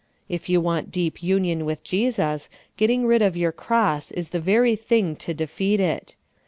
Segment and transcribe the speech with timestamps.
[0.27, 4.75] If 3'ou want deep union with Jesus, getting rid of 3^our cross is the very
[4.75, 6.15] thing to defeat it.